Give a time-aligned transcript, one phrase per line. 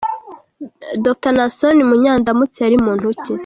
[1.05, 3.33] Dr Naasson Munyandamutsa yari muntu ki?